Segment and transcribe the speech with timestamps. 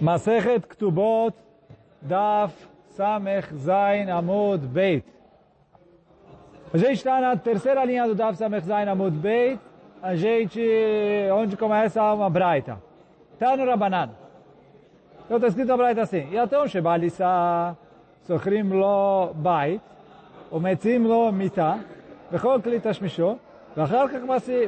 [0.00, 1.34] Masechet Ktubot,
[2.02, 2.52] Daf
[2.96, 5.04] Samech Zain Amud Beit.
[6.72, 9.60] A gente está na terceira linha do Daf Samech Zain Amud Beit,
[10.02, 10.60] a gente,
[11.32, 12.78] onde começa uma braita.
[13.32, 14.10] Está no Rabanan.
[15.24, 17.76] Então está escrito na braita assim, Yatom Shebalisa
[18.26, 19.80] Sochrim Lo Bait,
[20.52, 21.74] ומצים לו מיטה,
[22.32, 23.36] וכל כלי תשמישו,
[23.76, 24.20] ואחר כך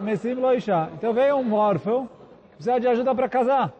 [0.02, 0.86] משים לו אישה.
[0.94, 2.08] Então veio um órfão,
[2.56, 3.72] precisa de ajuda para casar.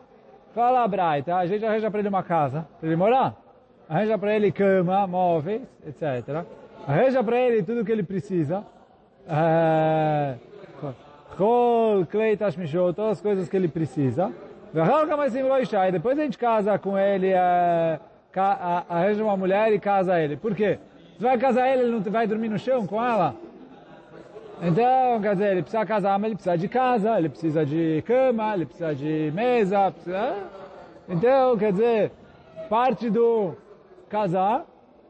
[0.54, 3.36] Fala a Braita, a gente arranja para ele uma casa, para ele morar.
[3.90, 6.46] Arranja para ele cama, móveis, etc.
[6.88, 8.64] Arranja para ele tudo o que ele precisa.
[11.38, 14.32] Rol, klei, tashmishot, todas as coisas que ele precisa.
[15.88, 17.34] E depois a gente casa com ele,
[18.88, 20.38] arranja uma mulher e casa ele.
[20.38, 20.78] Por quê?
[21.18, 23.36] Você vai casar ele, ele não vai dormir no chão com ela?
[24.62, 28.54] Então, quer dizer, ele precisa casar, mas ele precisa de casa, ele precisa de cama,
[28.54, 30.36] ele precisa de mesa, precisa...
[31.10, 32.12] Então, quer dizer,
[32.70, 33.56] parte do
[34.08, 34.66] casar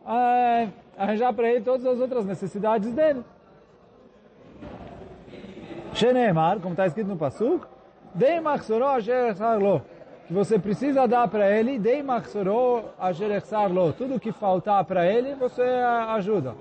[0.08, 3.24] é arranjar para ele todas as outras necessidades dele.
[5.94, 7.68] Shenemar, como está escrito no Pasuk,
[8.16, 9.82] Dei machsoro asher lo
[10.28, 13.30] que você precisa dar para ele, Dei machsoro asher
[13.72, 15.62] lo tudo que faltar para ele, você
[16.10, 16.56] ajuda.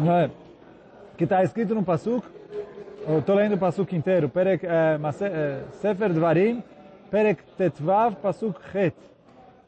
[0.00, 0.30] Não é?
[1.16, 2.26] Que está escrito no Pasuk,
[3.18, 6.62] estou lendo o Pasuk inteiro, Perek, é, Sefer Dvarim,
[7.10, 8.94] Perek Tetvav, Pasuk Chet.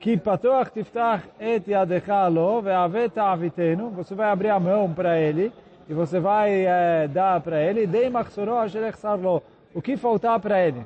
[0.00, 5.52] Que patoach tiftach et yadecha lo, ve'avet ta'avitenu, você vai abrir a mão para ele,
[5.88, 9.40] e você vai é, dar para ele, dei machsoro asher lo,
[9.72, 10.84] o que faltar para ele.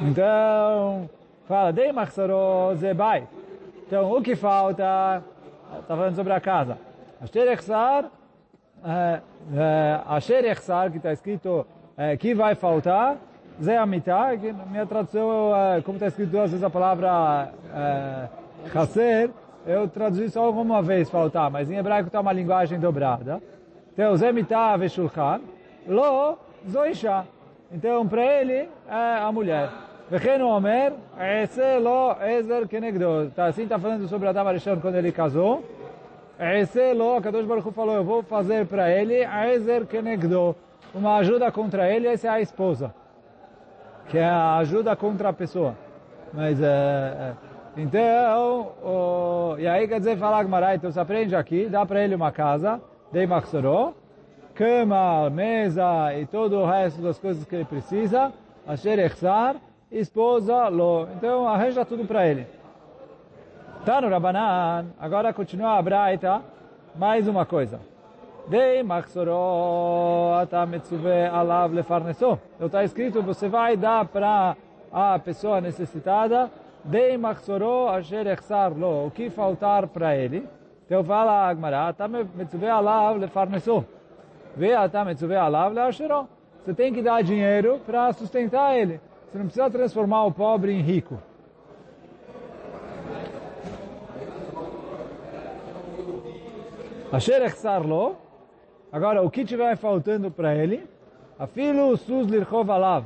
[0.00, 1.08] Então,
[1.46, 3.26] fala, dei machsoro zebai.
[3.86, 5.22] Então, o que falta,
[5.80, 6.87] está falando sobre a casa.
[7.20, 8.10] Asher echsar,
[10.06, 11.66] asher echsar, que está escrito,
[12.20, 13.16] que vai faltar,
[13.60, 15.50] Zé Amitá, que na minha tradução,
[15.84, 17.50] como está escrito duas vezes a palavra
[18.72, 19.30] Chaser,
[19.66, 23.42] eu traduzi só uma vez faltar, mas em hebraico está uma linguagem dobrada.
[23.92, 25.40] Então, Zé Amitá Veshulchan,
[25.86, 26.38] Lo
[26.70, 27.24] Zoisha.
[27.72, 29.68] Então, para ele, é a mulher.
[30.08, 33.30] Vechen Omer, Ese Lo Ezer Kenegdo.
[33.34, 35.64] Tá, assim está falando sobre Adam Arishon quando ele casou.
[36.38, 40.54] Esse Lo, a Kadosh Baruch falou, eu vou fazer para ele Ezer Kenegdo.
[40.94, 42.94] Uma ajuda contra ele, essa é a esposa
[44.08, 45.76] que é a ajuda contra a pessoa.
[46.32, 47.34] Mas, é,
[47.76, 52.14] então, o, e aí quer dizer, falar Gmará, então você aprende aqui, dá para ele
[52.14, 52.80] uma casa,
[53.12, 53.92] dei machsoró,
[54.54, 58.32] cama, mesa e todo o resto das coisas que ele precisa,
[58.66, 59.56] asher echsar,
[59.90, 61.08] esposa, lo.
[61.16, 62.46] Então, arranja tudo para ele.
[63.88, 66.42] Tá no Rabanan, agora continua a Braita,
[66.94, 67.80] mais uma coisa.
[68.46, 72.38] Dei machsoro ata metzuve alav lefarneso.
[72.56, 74.54] Então está escrito, você vai dar para
[74.92, 76.50] a pessoa necessitada,
[76.84, 80.46] dei machsoro asher echsar lo, o que faltar para ele.
[80.84, 83.86] Então fala a Agmará, ata metzuve alav lefarneso.
[84.54, 86.28] Ve ata metzuve alav leashero.
[86.62, 89.00] Você tem que dar dinheiro para sustentar ele.
[89.30, 91.18] Você não precisa transformar o pobre em rico.
[98.92, 100.86] Agora, o que tiver faltando para ele,
[101.38, 103.04] afilo sus lirchov alav,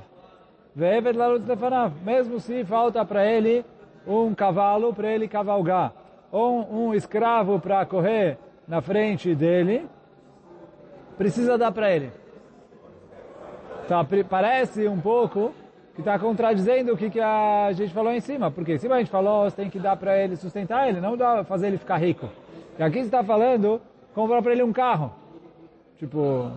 [0.74, 3.64] ve'eved larutz lefanav, mesmo se falta para ele
[4.06, 5.92] um cavalo para ele cavalgar,
[6.32, 9.86] ou um escravo para correr na frente dele,
[11.16, 12.10] precisa dar para ele.
[13.86, 15.52] Tá, parece um pouco
[15.94, 18.98] que está contradizendo o que, que a gente falou em cima, porque em cima a
[18.98, 21.98] gente falou você tem que dar para ele sustentar ele, não dá fazer ele ficar
[21.98, 22.28] rico.
[22.78, 23.80] E aqui está falando
[24.14, 25.12] comprar para ele um carro.
[25.98, 26.52] Tipo.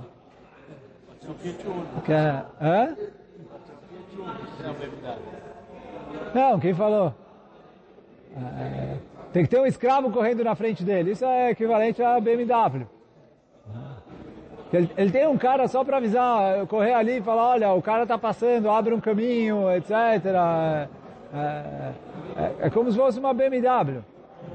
[2.06, 2.96] Que é, hã?
[6.34, 7.14] Não, quem falou?
[8.36, 8.98] É,
[9.32, 11.12] tem que ter um escravo correndo na frente dele.
[11.12, 12.88] Isso é equivalente a BMW.
[14.74, 18.04] Ele, ele tem um cara só para avisar, correr ali e falar, olha, o cara
[18.04, 19.92] está passando, abre um caminho, etc.
[19.92, 20.88] É,
[22.38, 24.04] é, é, como se fosse uma BMW.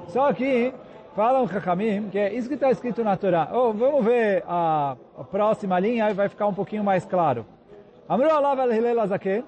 [0.08, 0.74] Só que
[1.14, 3.48] falam Hakamim, que é isso que está escrito na Torá.
[3.52, 7.44] Oh, vamos ver a, a próxima linha e vai ficar um pouquinho mais claro.
[8.08, 9.44] Amru alav al Azaken.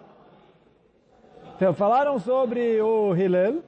[1.57, 3.63] Então, falaram sobre o Hillel.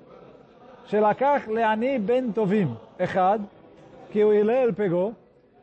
[0.86, 2.76] Shelakach leani ben tovim.
[2.98, 3.42] Echad.
[4.10, 5.14] Que o Hillel pegou.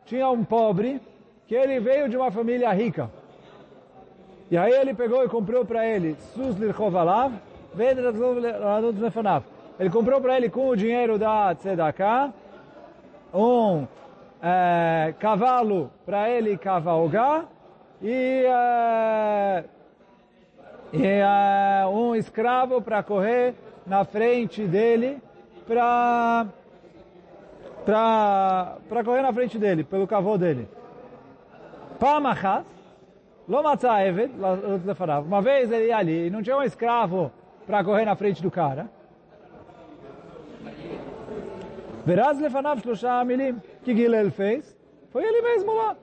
[0.05, 1.01] Tinha um pobre
[1.47, 3.09] que ele veio de uma família rica.
[4.49, 7.31] E aí ele pegou e comprou para ele sus lirchov alav,
[7.73, 8.15] vedrat
[8.99, 9.43] lefanav.
[9.81, 12.31] Ele comprou para ele com o dinheiro da tzedakah
[13.33, 13.87] um
[14.39, 17.45] é, cavalo para ele cavalgar
[17.99, 19.63] e, é,
[20.93, 25.19] e uh, um escravo para correr na frente dele
[25.65, 26.45] para
[27.83, 30.69] para correr na frente dele, pelo cavô dele.
[31.99, 32.65] Pamachas,
[33.49, 34.31] Lomatza Eved,
[35.25, 37.31] uma vez ele ia ali e não tinha um escravo
[37.65, 39.00] para correr na frente do cara.
[42.05, 43.61] Veraz lefanav shlosha amilim.
[43.83, 44.77] que Gilel fez?
[45.11, 45.95] Foi ele mesmo lá.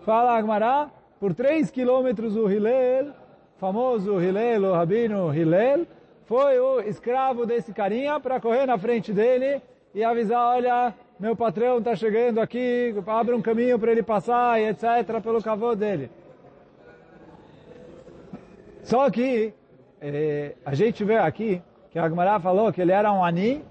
[0.00, 0.90] Fala Agmará,
[1.20, 3.12] por três quilômetros o Hillel,
[3.58, 5.86] famoso Hillel, o Rabino Hillel,
[6.24, 9.60] foi o escravo desse carinha para correr na frente dele
[9.94, 14.68] e avisar, olha, meu patrão está chegando aqui, abre um caminho para ele passar e
[14.68, 15.20] etc.
[15.22, 16.10] pelo cavô dele.
[18.82, 19.52] Só que
[20.00, 21.60] eh, a gente vê aqui
[21.90, 23.62] que Agmará falou que ele era um ani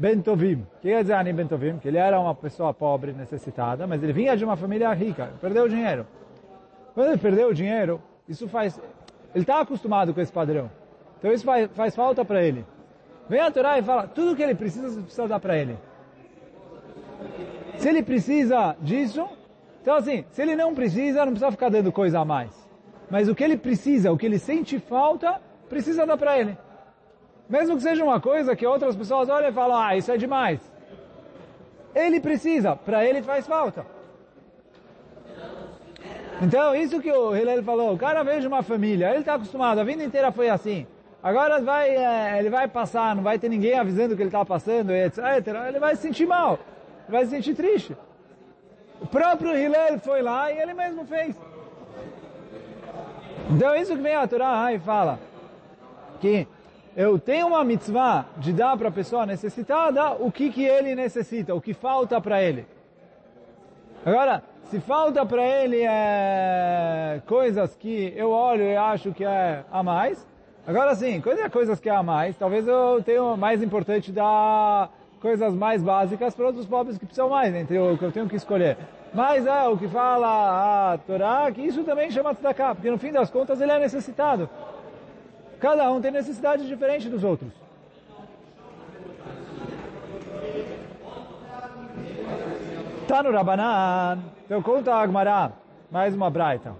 [0.00, 0.54] bentovim.
[0.54, 1.78] O que quer dizer ani bentovim?
[1.78, 5.64] Que ele era uma pessoa pobre, necessitada, mas ele vinha de uma família rica, perdeu
[5.64, 6.06] o dinheiro.
[6.94, 8.80] Quando ele perdeu o dinheiro, isso faz...
[9.34, 10.70] Ele está acostumado com esse padrão.
[11.18, 12.64] Então isso faz, faz falta para ele.
[13.28, 15.76] Vem a Torá e fala, tudo que ele precisa, você precisa dar para ele.
[17.76, 19.28] Se ele precisa disso,
[19.82, 22.50] então assim, se ele não precisa, não precisa ficar dando coisa a mais.
[23.10, 26.56] Mas o que ele precisa, o que ele sente falta, precisa dar para ele.
[27.50, 30.60] Mesmo que seja uma coisa que outras pessoas olham e falam, ah, isso é demais.
[31.92, 33.84] Ele precisa, para ele faz falta.
[36.40, 39.80] Então, isso que o Hillel falou, o cara veio de uma família, ele está acostumado,
[39.80, 40.86] a vida inteira foi assim.
[41.22, 44.92] Agora vai, é, ele vai passar, não vai ter ninguém avisando que ele está passando,
[44.92, 45.18] etc.
[45.68, 46.58] Ele vai se sentir mal,
[47.08, 47.94] vai se sentir triste.
[49.00, 51.36] O próprio Hillel foi lá e ele mesmo fez.
[53.50, 55.18] Então isso que vem a Torá e fala
[56.20, 56.46] que
[57.00, 61.54] eu tenho uma mitzvah de dar para a pessoa necessitada o que, que ele necessita,
[61.54, 62.66] o que falta para ele.
[64.04, 69.82] Agora, se falta para ele é, coisas que eu olho e acho que é a
[69.82, 70.28] mais,
[70.66, 74.90] agora sim, coisas, coisas que é a mais, talvez eu tenha mais importante dar
[75.22, 78.36] coisas mais básicas para outros pobres que precisam mais, entre o que eu tenho que
[78.36, 78.76] escolher.
[79.14, 83.10] Mas é o que fala a Torá, que isso também chama tzedakah, porque no fim
[83.10, 84.50] das contas ele é necessitado.
[85.60, 87.52] Cada um tem necessidades diferentes dos outros.
[93.02, 94.20] Está no Rabanan.
[94.46, 95.52] Então conta a Agmará.
[95.90, 96.74] Mais uma braita.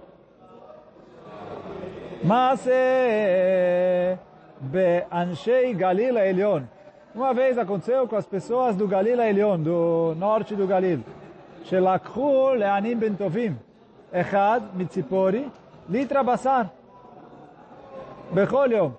[2.23, 2.65] Mas
[4.61, 6.63] be Anshei Galila Elion.
[7.13, 11.03] Uma vez aconteceu com as pessoas do Galila Elion, do norte do Galil.
[11.65, 13.57] Shelakhu le'anim ben tovim.
[14.11, 15.51] Echad mitzipori
[15.89, 16.80] litra basar.
[18.31, 18.95] Berrolho,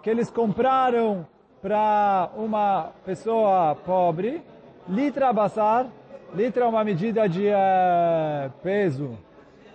[0.00, 1.26] que eles compraram
[1.60, 4.40] para uma pessoa pobre,
[4.88, 5.88] litra basar,
[6.32, 9.18] litra é uma medida de uh, peso,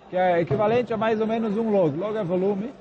[0.08, 1.94] que é equivalente a mais ou menos um logo.
[1.94, 2.72] Logo é volume,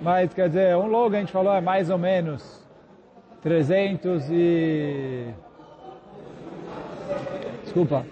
[0.00, 2.60] mas quer dizer, um logo a gente falou é mais ou menos
[3.42, 5.28] 300 e...
[7.62, 8.04] Desculpa.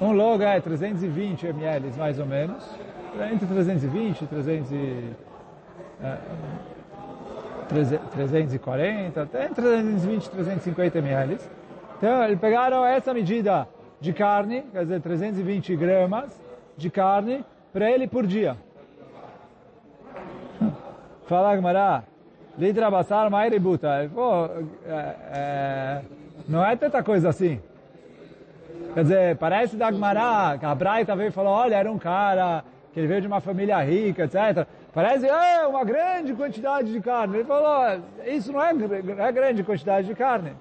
[0.00, 2.64] Um logo é 320 ml, mais ou menos.
[3.32, 5.29] Entre 320 e 300.
[7.68, 11.38] 340, até entre 320 e 350 ml.
[11.98, 13.68] Então, eles pegaram essa medida
[14.00, 16.30] de carne, quer dizer, 320 gramas
[16.76, 18.56] de carne, para ele por dia.
[21.26, 22.02] Fala, Gmará,
[22.58, 24.10] litra basar maiributa.
[24.12, 24.46] Pô,
[24.86, 26.02] é, é,
[26.48, 27.60] não é tanta coisa assim.
[28.94, 32.64] Quer dizer, parece da Agmará, que a Braita veio e falou, olha, era um cara
[32.92, 34.66] que ele veio de uma família rica, etc.
[34.92, 37.36] Parece é uma grande quantidade de carne.
[37.36, 38.72] Ele falou, isso não é,
[39.18, 40.52] é grande quantidade de carne.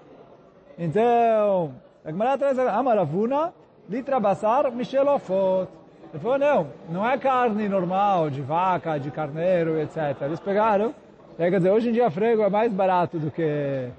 [0.77, 1.73] Então,
[2.05, 3.53] a Agmará traz Amaravuna,
[3.89, 5.67] litra basar, michelofot.
[6.13, 10.21] Ele falou, não, não é carne normal, de vaca, de carneiro, etc.
[10.21, 10.93] Eles pegaram,
[11.37, 13.89] quer dizer, hoje em dia frango é mais barato do que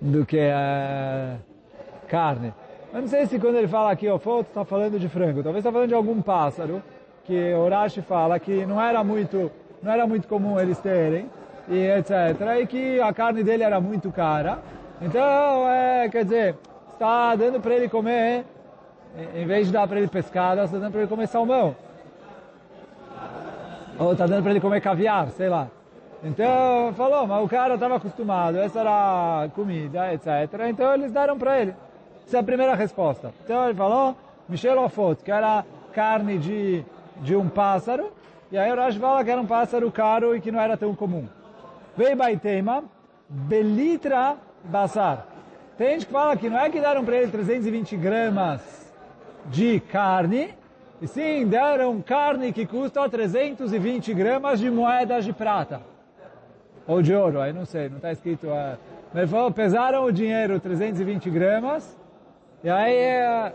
[0.00, 1.36] do que é,
[2.08, 2.54] carne.
[2.92, 5.42] Eu não sei se quando ele fala aqui, ó, foto, está falando de frango.
[5.42, 6.82] Talvez está falando de algum pássaro,
[7.28, 11.28] que Horashi fala que não era muito, não era muito comum eles terem,
[11.68, 12.10] e etc.
[12.62, 14.58] E que a carne dele era muito cara.
[15.02, 16.56] Então, é, quer dizer,
[16.90, 18.46] está dando para ele comer,
[19.34, 21.76] em vez de dar para ele pescada, está dando para ele comer salmão.
[23.98, 25.68] Ou está dando para ele comer caviar, sei lá.
[26.24, 30.28] Então, falou, mas o cara estava acostumado, essa era a comida, etc.
[30.70, 31.74] Então eles deram para ele.
[32.26, 33.32] Essa é a primeira resposta.
[33.44, 34.16] Então ele falou,
[34.48, 36.84] Michel Ofot, que era carne de,
[37.20, 38.12] de um pássaro,
[38.50, 40.94] e aí o Rashi fala que era um pássaro caro e que não era tão
[40.94, 41.28] comum.
[41.96, 42.84] Vei Baitema,
[43.28, 45.26] Belitra Basar.
[45.76, 48.92] Tem gente que fala que não é que deram para ele 320 gramas
[49.46, 50.54] de carne,
[51.00, 55.80] e sim deram carne que custa 320 gramas de moedas de prata.
[56.86, 58.48] Ou de ouro, aí não sei, não está escrito.
[58.48, 58.76] É,
[59.14, 61.96] ele falou, pesaram o dinheiro 320 gramas,
[62.64, 63.52] e aí é...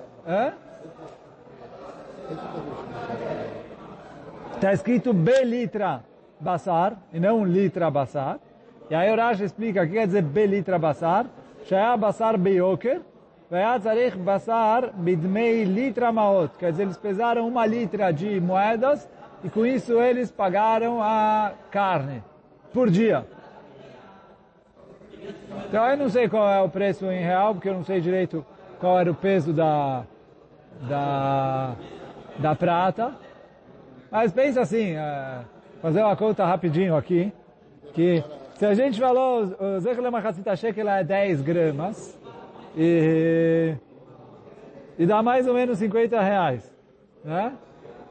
[4.55, 6.03] Está escrito belitra
[6.39, 8.39] basar, e não litra basar.
[8.89, 11.25] E aí o Rashi explica o que quer dizer belitra basar.
[11.65, 13.01] Shaya basar beyoker,
[13.49, 16.57] vaya tzarech basar bidmei litra maot.
[16.57, 19.07] Quer dizer, eles pesaram uma litra de moedas
[19.43, 22.23] e com isso eles pagaram a carne
[22.73, 23.25] por dia.
[25.67, 28.45] Então eu não sei qual é o preço em real, porque eu não sei direito
[28.79, 30.03] qual era o peso da,
[30.81, 31.75] da,
[32.37, 33.13] da prata.
[34.11, 35.39] Mas pensa assim, é,
[35.81, 37.33] fazer uma conta rapidinho aqui,
[37.93, 38.23] que
[38.55, 42.17] se a gente falou, o Zechle Machatzita Shekel é 10 gramas,
[42.77, 43.75] e,
[44.97, 46.73] e dá mais ou menos 50 reais,
[47.23, 47.53] né?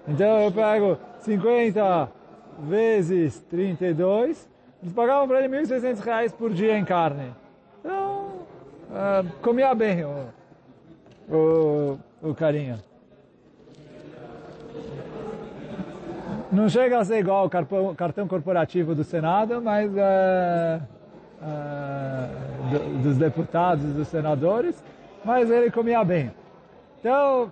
[0.07, 2.11] Então eu pego 50
[2.65, 4.51] vezes 32,
[4.83, 7.33] eles pagavam para ele 1.600 reais por dia em carne.
[7.81, 8.27] Então,
[8.91, 10.27] uh, comia bem o,
[11.31, 12.83] o, o carinha.
[16.53, 20.83] Não chega a ser igual o cartão corporativo do Senado, mas uh,
[21.41, 24.85] uh, dos deputados dos senadores,
[25.25, 26.31] mas ele comia bem.
[27.01, 27.51] Então,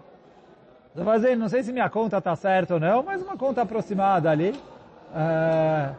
[0.89, 4.31] estou fazendo, não sei se minha conta está certa ou não, mas uma conta aproximada
[4.31, 5.95] ali, uh,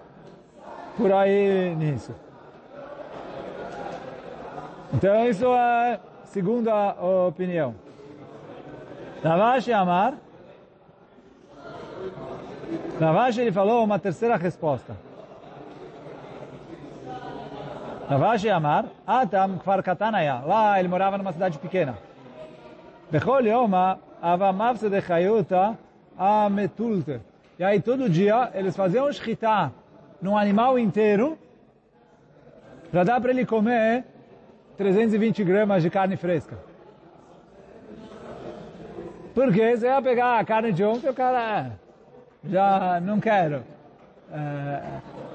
[0.95, 2.13] por aí nisso.
[4.93, 6.91] Então, isso é segunda
[7.27, 7.73] opinião.
[9.23, 10.13] Ravashi Amar,
[12.99, 14.95] Ravashi ele falou uma terceira resposta.
[18.07, 20.41] Ravashi Amar, Atam Kfar Katanaya.
[20.45, 21.97] Lá ele morava numa cidade pequena.
[23.09, 25.77] Bechol Yoma, Avamavse de Chayuta,
[26.17, 27.21] Ametulte.
[27.57, 29.71] E aí todo dia eles faziam shkita
[30.21, 31.37] num animal inteiro
[32.91, 34.05] para dar para ele comer
[34.77, 36.57] 320 gramas de carne fresca.
[39.33, 41.71] Porque você ia pegar a carne de ontem, o cara
[42.43, 43.63] já não quero.
[44.33, 44.81] É,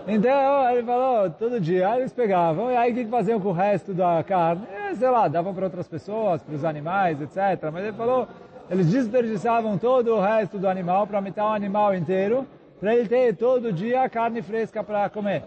[0.09, 3.93] então, ele falou, todo dia eles pegavam, e aí o que faziam com o resto
[3.93, 4.67] da carne?
[4.91, 7.71] E, sei lá, davam para outras pessoas, para os animais, etc.
[7.73, 8.27] Mas ele falou,
[8.71, 12.47] eles desperdiçavam todo o resto do animal para matar o animal inteiro,
[12.81, 15.43] para ele ter todo dia carne fresca para comer.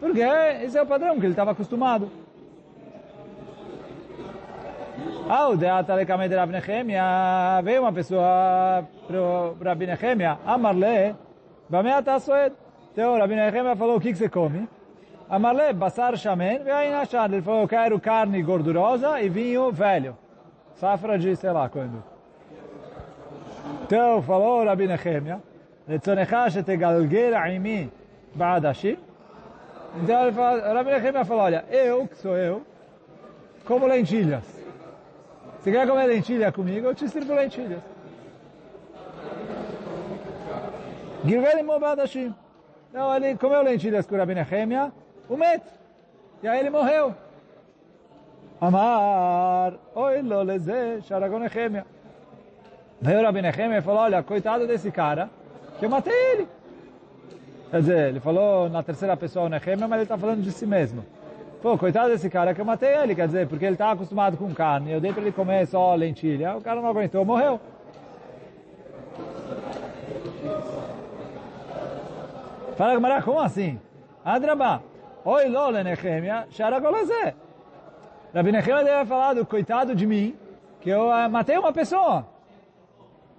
[0.00, 2.10] Porque esse é o padrão que ele estava acostumado.
[5.28, 11.16] Ao deatalecamente Rabi Nehemia, veio uma pessoa para Rabi Nehemia, Amarle,
[11.66, 12.54] Bameata Soed.
[12.92, 14.68] Então Rabi Nehemia falou, o que, você come?
[15.28, 17.32] Amarle, Bassar Shamen, veio achar.
[17.32, 20.14] Ele falou, eu quero carne gordurosa e vinho velho.
[20.74, 22.04] Safra de sei lá quando.
[23.84, 25.40] Então falou Rabi Nehemia,
[25.88, 27.90] Netzonecha shetegalger aimi
[28.34, 28.98] ba'adashim.
[29.98, 32.62] a ele Então, Rabi Nehemia falou, olha, eu, que sou eu,
[33.64, 34.63] como lentilhas.
[35.64, 36.88] Você quer comer lentilha comigo?
[36.88, 37.80] Eu te sirvo lentilhas.
[41.24, 42.34] Gilvel Mobadashim.
[42.90, 44.92] Então ele comeu lentilhas com Rabi Nehemia,
[45.26, 45.64] o met.
[46.42, 47.14] E aí ele morreu.
[48.60, 51.86] Amar, oi lo leze, Sharagon Nehemia.
[53.00, 55.30] Veio Rabi Nehemia e falou, olha, coitado desse cara,
[55.78, 56.48] que eu matei ele.
[57.70, 61.06] Quer dizer, ele falou na terceira pessoa Nehemia, mas ele está falando de si mesmo.
[61.64, 64.52] Pô, coitado desse cara que eu matei ele, quer dizer, porque ele estava acostumado com
[64.52, 67.58] carne, eu dei para ele comer só lentilha, o cara não aguentou, morreu.
[72.76, 73.80] Fala Gamara, como assim?
[74.22, 74.82] Adrabá.
[75.24, 77.34] Oi, Lola, Nehemia, Sharagolazé.
[78.34, 80.36] Rabi Nehemia deve ter falado, coitado de mim,
[80.82, 82.26] que eu uh, matei uma pessoa.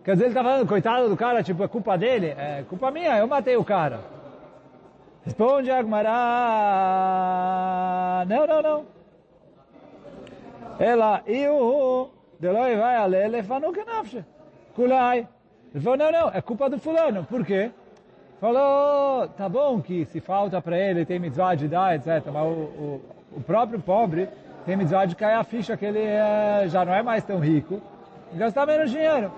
[0.04, 2.34] Quer dizer, ele está falando, coitado do cara, tipo, é culpa dele?
[2.36, 4.15] É culpa minha, eu matei o cara.
[5.26, 6.14] Responde Agmará.
[8.28, 8.86] Não, não, não.
[10.78, 14.24] Ela, eu, Deloi vai a ler, lefanu kenafshe.
[14.76, 15.28] Kulai.
[15.74, 17.26] Ele falou, não, não, é culpa do fulano.
[17.26, 17.72] Por quê?
[18.40, 22.24] Falou, tá bom que se falta para ele, tem mitzvah de dar, etc.
[22.32, 23.02] Mas o, o,
[23.38, 24.30] o, próprio pobre
[24.66, 27.82] tem mitzvah de cair a ficha que ele é, já não é mais tão rico
[28.34, 29.32] e gastar menos dinheiro.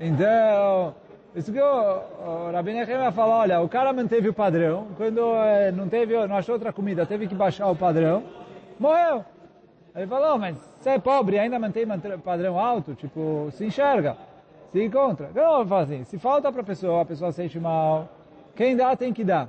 [0.00, 0.94] Então,
[1.34, 5.70] isso que o, o Rabi Nehemia falou, olha, o cara manteve o padrão, quando é,
[5.72, 8.24] não teve, não achou outra comida, teve que baixar o padrão,
[8.78, 9.24] morreu.
[9.94, 11.86] Ele falou, mas você é pobre ainda mantém
[12.24, 14.16] padrão alto, tipo, se enxerga
[14.70, 15.28] se encontra.
[15.28, 18.08] Fala assim, se falta para a pessoa, a pessoa sente mal,
[18.54, 19.48] quem dá tem que dar.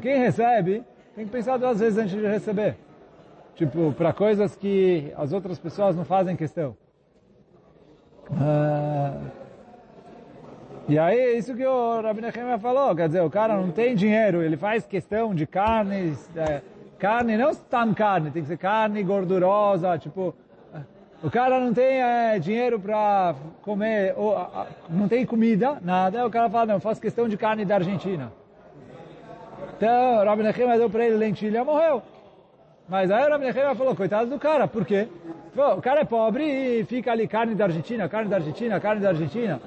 [0.00, 0.82] Quem recebe
[1.14, 2.76] tem que pensar duas vezes antes de receber.
[3.54, 6.74] Tipo, para coisas que as outras pessoas não fazem questão.
[8.32, 9.20] Ah,
[10.88, 14.42] E aí, isso que o Rabi Nehemia falou, quer dizer, o cara não tem dinheiro,
[14.42, 16.60] ele faz questão de carnes, é,
[16.98, 20.34] carne, não tão carne, tem que ser carne gordurosa, tipo,
[21.22, 24.36] o cara não tem é, dinheiro para comer, ou,
[24.90, 28.32] não tem comida, nada, o cara fala, não, faço questão de carne da Argentina.
[29.76, 32.02] Então, o Rabi Nehemia deu para ele lentilha, morreu.
[32.88, 35.06] Mas aí o Rabi Nehemia falou, coitado do cara, por quê?
[35.54, 39.10] o cara é pobre e fica ali carne da Argentina, carne da Argentina, carne da
[39.10, 39.60] Argentina.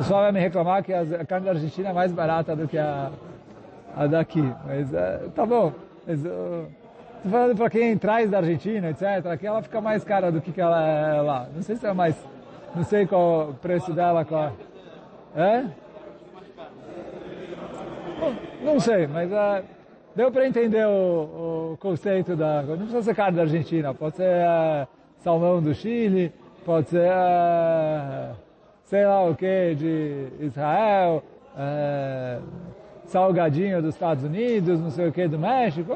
[0.00, 3.10] Pessoal vai me reclamar que a carne da Argentina é mais barata do que a,
[3.94, 4.42] a daqui.
[4.64, 5.74] Mas é, tá bom.
[6.06, 6.64] Mas, uh,
[7.30, 9.26] falando para quem traz da Argentina, etc.
[9.26, 11.48] Aqui ela fica mais cara do que, que ela é lá.
[11.54, 12.16] Não sei se é mais...
[12.74, 14.52] Não sei qual o preço dela, qual...
[15.36, 15.64] É?
[18.64, 19.30] Não sei, mas...
[19.30, 19.62] Uh,
[20.16, 22.62] Deu para entender o, o, conceito da...
[22.62, 24.88] Não precisa ser carne da Argentina, pode ser uh,
[25.18, 26.32] salmão do Chile,
[26.64, 28.34] pode ser, uh,
[28.90, 31.22] sei lá o que, de Israel,
[31.54, 32.42] uh,
[33.04, 35.92] salgadinho dos Estados Unidos, não sei o que, do México.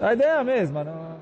[0.00, 0.84] A ideia é a mesma.
[0.84, 1.16] Não,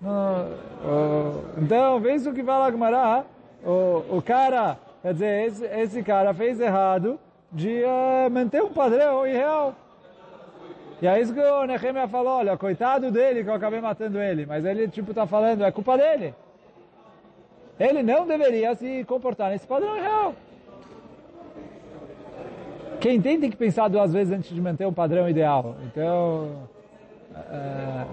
[0.00, 3.24] não, então, vê isso que fala Gumará,
[3.66, 7.18] o, o cara, quer dizer, esse, esse cara fez errado,
[7.50, 9.74] de uh, manter um padrão irreal.
[11.02, 14.46] E é isso que o Nehemia falou, olha, coitado dele que eu acabei matando ele.
[14.46, 16.36] Mas ele, tipo, está falando, é culpa dele.
[17.78, 20.34] Ele não deveria se comportar nesse padrão irreal.
[23.00, 25.76] Quem tem tem que pensar duas vezes antes de manter um padrão ideal.
[25.84, 26.48] Então,
[27.34, 28.04] é,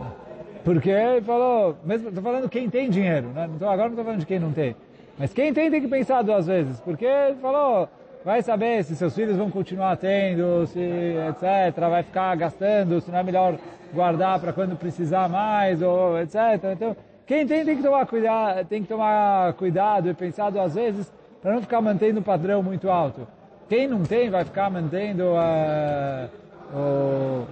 [0.64, 0.94] porque
[1.26, 3.50] falou, mesmo, estou falando quem tem dinheiro, né?
[3.56, 4.76] então, agora não estou falando de quem não tem.
[5.18, 7.08] Mas quem tem tem que pensar duas vezes, porque
[7.42, 7.88] falou,
[8.26, 13.20] vai saber se seus filhos vão continuar tendo, se etc, vai ficar gastando, se não
[13.20, 13.58] é melhor
[13.94, 16.36] guardar para quando precisar mais, ou etc.
[16.74, 21.12] Então, quem tem tem que tomar cuidado, tem que tomar cuidado e pensar duas vezes
[21.42, 23.28] para não ficar mantendo um padrão muito alto.
[23.70, 26.30] Quem não tem vai ficar mantendo uh,
[26.74, 27.48] o,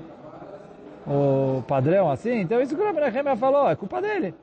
[1.58, 2.41] o padrão assim.
[2.41, 4.34] Então isso que o Rabbi falou, é culpa dele.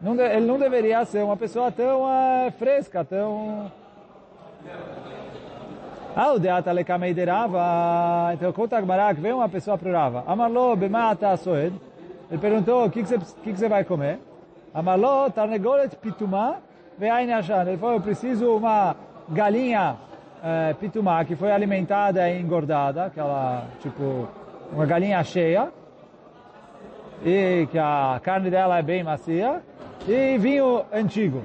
[0.00, 3.70] Não, ele não deveria ser uma pessoa tão uh, fresca, tão
[6.14, 8.34] ah, o deata lekamei de Rava.
[8.34, 10.24] Então conta a que veio uma pessoa para o Rava.
[10.26, 11.74] Amarlo bemata soed.
[12.30, 14.18] Ele perguntou, o que você vai comer?
[14.74, 16.58] Amarlo tarnegolet pitumá
[16.98, 17.62] veain ashan.
[17.62, 18.96] Ele falou, eu preciso uma
[19.28, 19.96] galinha
[20.42, 24.28] é, pitumá que foi alimentada e engordada, aquela, tipo,
[24.72, 25.72] uma galinha cheia,
[27.24, 29.62] e que a carne dela é bem macia,
[30.08, 31.42] e vinho antigo.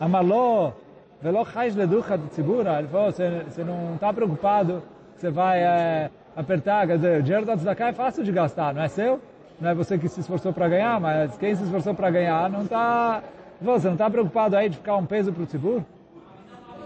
[0.00, 0.72] Amarlo
[1.20, 2.78] Velo chais leducha de tzibura.
[2.78, 4.82] Ele falou, você, não está preocupado
[5.18, 8.82] você vai é, apertar, quer dizer, o dinheiro da tzedakah é fácil de gastar, não
[8.82, 9.20] é seu?
[9.60, 12.62] não é você que se esforçou para ganhar, mas quem se esforçou para ganhar não
[12.62, 13.22] está...
[13.60, 15.82] Você não está preocupado aí de ficar um peso para o Tzibur?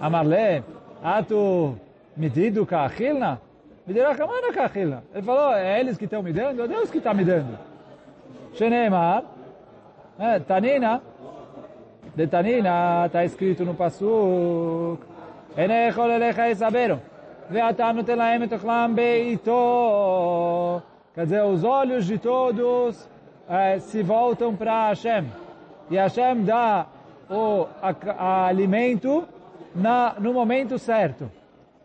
[0.00, 0.64] Amarle,
[1.02, 1.78] ato
[2.16, 3.40] medido kahilna?
[3.86, 5.04] a kahilna.
[5.12, 6.62] Ele falou, é eles que estão me dando?
[6.62, 7.58] É Deus que está me dando.
[10.18, 11.02] Né, Tanina,
[12.14, 15.00] de Tanina, está escrito no Passuk,
[15.56, 17.00] Enechol elecha esaberu,
[17.50, 19.52] ve'atanu telaem etoklam beito,
[21.14, 23.08] Quer dizer, os olhos de todos
[23.48, 25.26] eh, se voltam para Hashem.
[25.90, 26.86] E Hashem dá
[27.28, 29.28] o a, a alimento
[29.74, 31.30] na, no momento certo.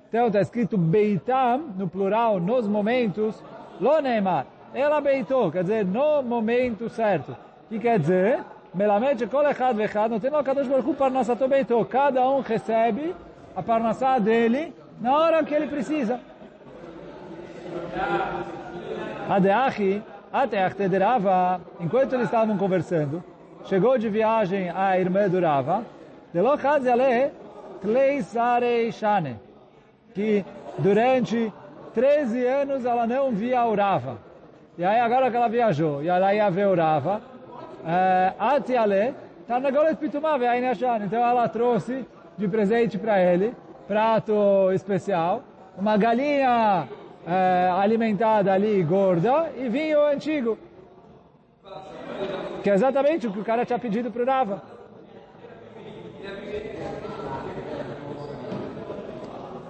[0.08, 3.44] Então está escrito Beitam, no plural, nos momentos,
[3.82, 4.46] Lo Neymar.
[4.74, 7.36] Ela beitou, quer dizer, no momento certo.
[7.68, 8.40] Que quer dizer?
[8.74, 11.84] Melamed kol echad vechad, não tem no Kadosh Baruch parnassato beito.
[11.86, 13.16] Cada um recebe
[13.56, 16.20] a parnassá dele na hora que ele precisa.
[19.30, 23.24] Adeachi, até Achtederava, enquanto eles estavam conversando,
[23.66, 25.84] chegou de viagem a irmã do Rava,
[27.82, 29.40] Tleisarei Shane,
[30.14, 30.44] que
[30.80, 31.52] durante
[31.94, 34.18] 13 anos ela não via o Rava.
[34.78, 37.22] E aí agora que ela viajou, e ela ia ver o Rava,
[38.40, 39.14] Atiale,
[39.48, 41.00] Tarnagolet Pitumá Ve'ainashan.
[41.06, 42.06] Então ela trouxe
[42.38, 43.54] de presente para ele,
[43.88, 45.44] prato especial,
[45.78, 46.88] uma galinha
[47.28, 50.58] é, alimentada ali, gorda, e vinho antigo.
[52.64, 54.62] Que é exatamente o que o cara tinha pedido para o Rava.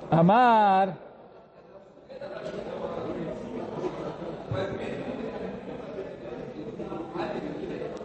[0.10, 0.96] Amar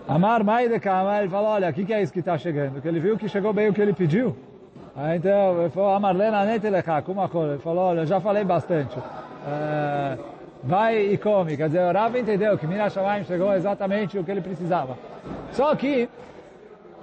[0.09, 2.83] Amar Mai de Kama, ele falou, olha, o que, que é isso que está chegando?
[2.83, 4.37] Que ele viu que chegou bem o que ele pediu.
[4.95, 7.55] Aí então, ele falou, Amar Lena Netelecha, como a coisa?
[7.55, 8.99] Ele falou, olha, já falei bastante.
[9.47, 10.19] É,
[10.63, 11.57] vai e come.
[11.57, 14.97] Quer dizer, o Rav entendeu que Minas Shamayim chegou exatamente o que ele precisava.
[15.53, 16.09] Só que,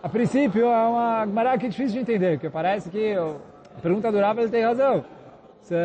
[0.01, 4.11] a princípio, é uma Gemara que é difícil de entender, porque parece que a pergunta
[4.11, 5.03] do Rav, ele tem razão.
[5.61, 5.75] Você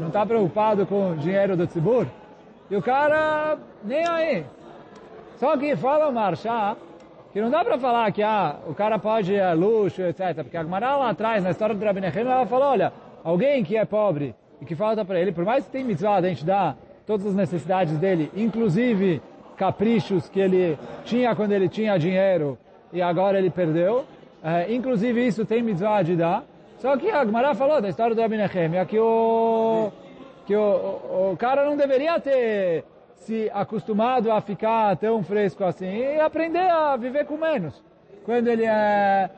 [0.00, 2.06] não está preocupado com o dinheiro do Tzibur?
[2.70, 4.44] E o cara, nem aí.
[5.36, 6.76] Só que fala o Marchá,
[7.32, 10.36] que não dá para falar que ah, o cara pode a luxo, etc.
[10.36, 13.76] Porque a Gemara lá atrás, na história do Rabi Nechim, ela falou, olha, alguém que
[13.76, 16.74] é pobre e que falta para ele, por mais que tem mitzvah, a gente dá
[17.06, 19.22] todas as necessidades dele, inclusive
[19.56, 22.58] caprichos que ele tinha quando ele tinha dinheiro
[22.92, 24.04] e agora ele perdeu,
[24.42, 26.44] é, inclusive isso tem mitzvah de dar.
[26.78, 29.90] Só que a Gemara falou da história do Rabi Nechim, que o
[30.46, 32.84] que o, o, o cara não deveria ter
[33.16, 37.82] se acostumado a ficar tão fresco assim e aprender a viver com menos.
[38.24, 39.28] Quando ele é...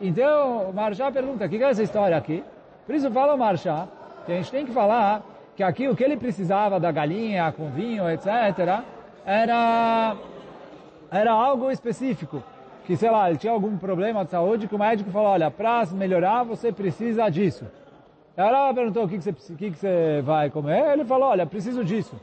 [0.00, 2.42] Então, o Marchá pergunta, o que é essa história aqui?
[2.86, 3.86] Por isso fala o Marchá,
[4.24, 5.22] que a gente tem que falar
[5.56, 8.82] que aqui o que ele precisava da galinha com vinho, etc.,
[9.24, 10.16] era,
[11.10, 12.42] era algo específico.
[12.84, 15.86] Que, sei lá, ele tinha algum problema de saúde que o médico falou, olha, para
[15.92, 17.66] melhorar você precisa disso.
[18.36, 21.84] Ela perguntou o que, que, você, que, que você vai comer, ele falou, olha, preciso
[21.84, 22.20] disso.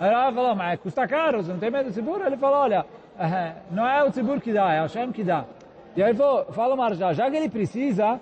[0.00, 2.20] Ela falou, mas custa caro, você não tem medo do tzibur?
[2.24, 2.84] Ele falou, olha,
[3.18, 5.44] eh, não é o tzibur que dá, é o Hashem que dá.
[5.94, 8.18] E aí ele falou, fala Marjá, já que ele precisa,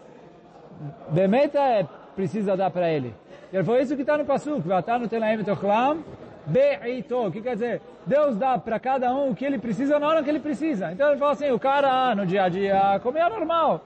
[1.09, 3.15] Bemeta é, precisa dar para ele.
[3.53, 6.03] E falou, isso que está no Pasuk, Vatá no Telaim Tochlam,
[6.47, 7.31] Be'ito.
[7.31, 7.83] Que quer dizer?
[8.07, 10.91] Deus dá para cada um o que ele precisa na hora que ele precisa.
[10.91, 13.81] Então ele falou assim, o cara no dia a dia comia normal.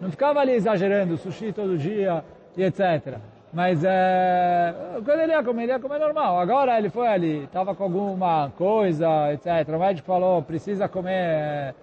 [0.00, 2.24] Não ficava ali exagerando, sushi todo dia
[2.56, 3.18] e etc.
[3.52, 4.72] Mas é,
[5.04, 6.38] quando ele ia comer, ele ia comer normal.
[6.38, 9.68] Agora ele foi ali, estava com alguma coisa, etc.
[9.74, 11.74] O médico falou, precisa comer é,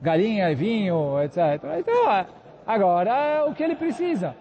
[0.00, 1.62] galinha e vinho, etc.
[1.78, 2.26] Então,
[2.66, 4.34] agora é o que ele precisa.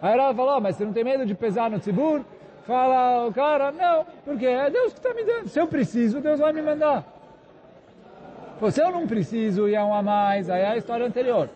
[0.00, 2.22] Aí ela falou, mas você não tem medo de pesar no tzibur?
[2.66, 5.48] Fala o cara, não, porque é Deus que está me dando.
[5.48, 7.04] Se eu preciso, Deus vai me mandar.
[8.70, 11.48] Se eu não preciso e é um a mais, aí é a história anterior.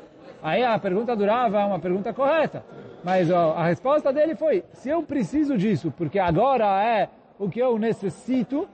[0.42, 2.64] Aí a pergunta durava, é uma pergunta correta.
[3.02, 7.58] Mas ó, a resposta dele foi, se eu preciso disso, porque agora é o que
[7.58, 8.68] eu necessito,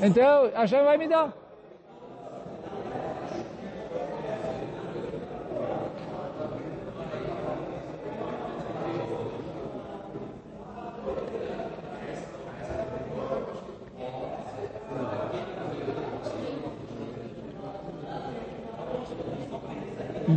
[0.00, 1.32] então a Hashem vai me dar.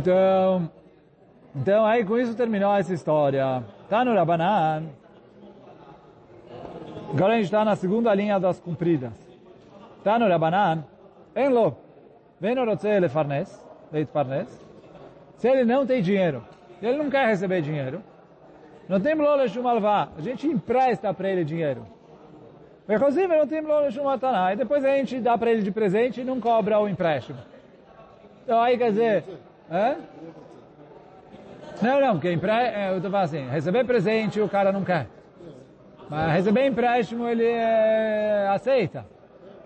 [0.02, 0.68] Então,
[1.54, 3.62] então aí com isso terminou essa história.
[3.88, 4.88] Tá no Rabanan.
[7.10, 9.12] Agora a gente está na segunda linha das cumpridas.
[10.02, 10.84] Tá no Rabanan.
[11.36, 11.76] Enlo.
[12.40, 13.64] Vem no Rotze Farnes.
[13.92, 14.60] Leit Farnes.
[15.36, 16.42] Se ele não tem dinheiro,
[16.82, 18.02] ele não quer receber dinheiro,
[18.88, 20.08] não tem Lole Shumalvá.
[20.18, 21.86] A gente empresta para ele dinheiro.
[22.88, 24.52] Inclusive, não tem Lole Shumataná.
[24.52, 27.38] E depois a gente dá para ele de presente e não cobra o empréstimo.
[28.44, 29.24] Então aí quer dizer,
[31.80, 32.50] Não, não, porque empre...
[32.50, 35.06] É, eu falando assim, receber presente o cara não quer.
[36.10, 38.48] Mas receber empréstimo ele é...
[38.50, 39.06] aceita.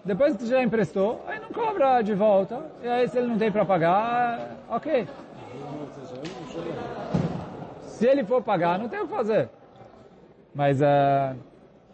[0.04, 2.60] Depois que já emprestou, aí não cobra de volta.
[2.82, 5.08] E aí se ele não tem para pagar, ok.
[7.80, 9.48] Se ele for pagar, não tem o que fazer.
[10.54, 11.36] Mas, uh...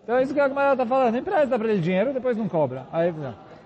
[0.05, 1.17] então é isso que a Gamara está falando.
[1.17, 2.87] Empresta para ele dinheiro, depois não cobra.
[2.93, 3.15] Aí,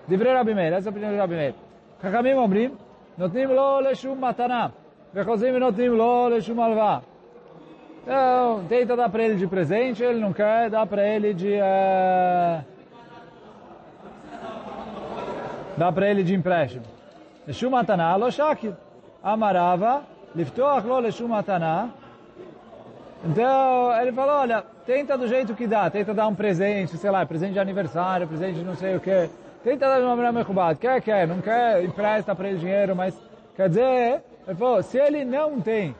[0.07, 1.55] Divrei Rabi Meir, essa é a opinião de Rabi Meir.
[2.01, 2.77] Kakamim Omrim,
[3.17, 4.71] Notim lo leshum matanah.
[5.13, 7.01] Vechozim notim lo leshum alvah.
[8.03, 11.53] Então, tenta dar para ele de presente, ele não quer, dá para ele de...
[11.53, 12.63] É...
[15.75, 16.85] Dá para ele de empréstimo.
[17.47, 18.75] Leshum matanah lo shakir.
[19.23, 20.03] Amarava,
[20.35, 21.89] liftoach lo leshum matanah.
[23.25, 27.25] Então, ele falou, olha, tenta do jeito que dá, tenta dar um presente, sei lá,
[27.25, 29.27] presente de aniversário, presente de não sei o que.
[29.63, 30.75] Tenta dar de uma maneira mecubada.
[30.75, 33.19] Quer, quer, não quer, empresta para ele dinheiro, mas
[33.55, 35.95] quer dizer, ele falou, se ele não tem,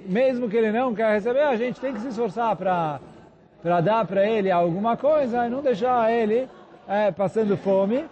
[0.00, 3.00] mesmo que ele não quer receber, a gente tem que se esforçar para
[3.62, 6.48] para dar para ele alguma coisa e não deixar ele
[6.88, 8.04] é, passando fome,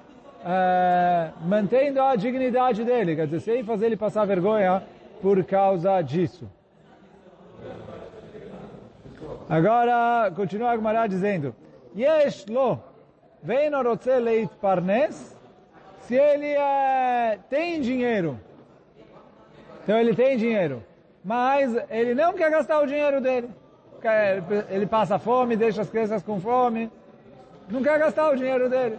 [0.44, 4.82] é, mantendo a dignidade dele, quer dizer, sem fazer ele passar vergonha
[5.20, 6.48] por causa disso.
[9.48, 11.54] Agora, continua a Gemara dizendo,
[11.96, 12.78] Yesh lo
[13.42, 13.80] vem no
[14.20, 15.36] leit parnes,
[16.00, 18.38] se ele é, tem dinheiro,
[19.82, 20.84] então ele tem dinheiro,
[21.24, 23.50] mas ele não quer gastar o dinheiro dele.
[24.70, 26.90] Ele passa fome, deixa as crianças com fome,
[27.68, 28.98] não quer gastar o dinheiro dele.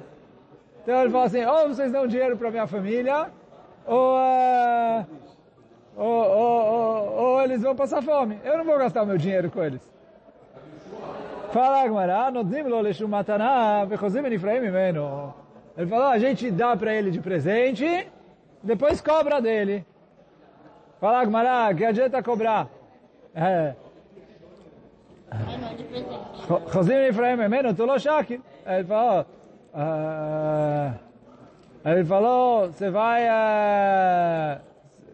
[0.81, 3.29] Então ele fala assim, ou vocês dão dinheiro para minha família,
[3.85, 5.05] ou, uh,
[5.95, 8.39] ou, ou, ou, ou eles vão passar fome.
[8.43, 9.81] Eu não vou gastar o meu dinheiro com eles.
[11.51, 15.33] Fala Agmará, nodnim lo leshum mataná, vechozim enifraim imeno.
[15.77, 18.07] Ele falou, a gente dá para ele de presente,
[18.61, 19.85] depois cobra dele.
[20.99, 22.67] Fala, Gmará, que adianta cobrar?
[23.33, 23.73] É.
[26.71, 28.41] Chazim Efraim Memeno, tu lo shaki.
[28.65, 29.25] Ele falou,
[29.73, 30.93] uh,
[31.85, 34.59] ele falou, você vai, uh,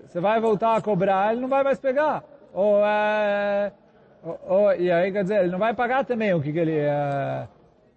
[0.07, 2.23] você vai voltar a cobrar, ele não vai mais pegar.
[2.53, 3.71] Ou, uh,
[4.47, 7.47] ou, e aí, quer dizer, ele não vai pagar também o que, que ele, uh,